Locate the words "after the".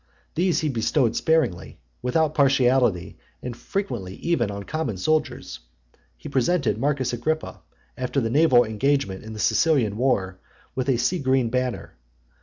7.95-8.31